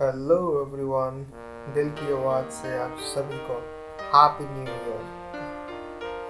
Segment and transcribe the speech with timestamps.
[0.00, 1.16] Hello everyone
[1.74, 3.54] दिल की आवाज़ से आप सभी को
[4.10, 5.00] हैप्पी न्यू ईयर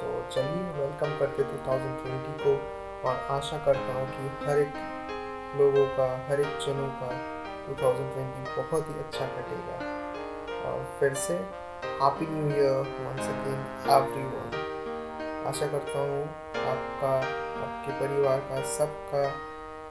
[0.00, 2.52] तो चलिए वेलकम करते 2020 को
[3.08, 4.76] और आशा करता हूँ कि हर एक
[5.60, 7.08] लोगों का, हर एक जनों का
[7.70, 9.78] 2020 बहुत ही अच्छा कटेगा।
[10.68, 11.34] और फिर से
[12.02, 13.64] happy new year once again
[13.96, 16.22] everyone आशा करता हूँ
[16.66, 17.16] आपका,
[17.64, 19.24] आपके परिवार का, सबका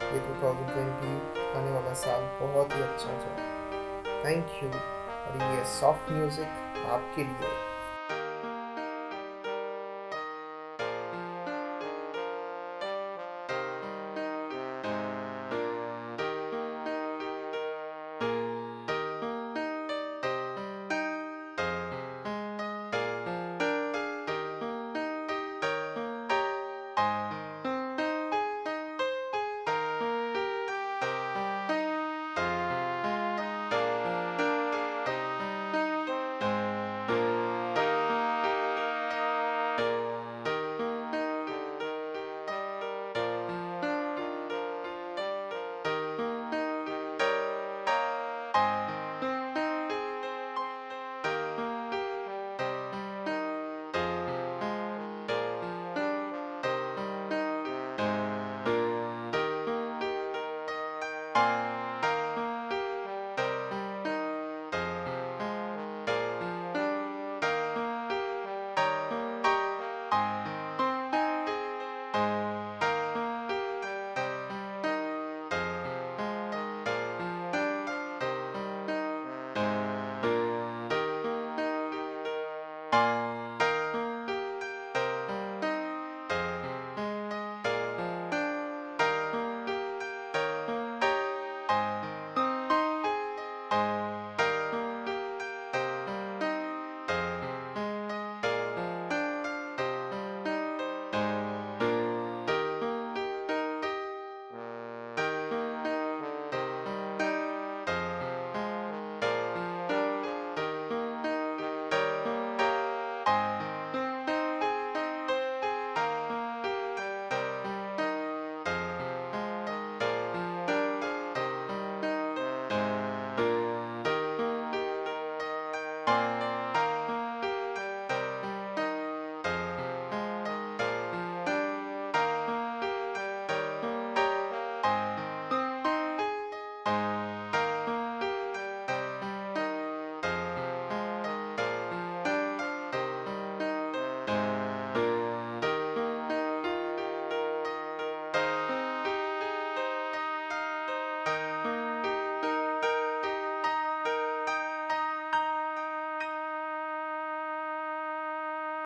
[0.05, 3.54] ये 2020 आने वाला साल बहुत ही अच्छा जाए।
[4.24, 7.64] थैंक यू और ये सॉफ्ट म्यूज़िक आपके लिए।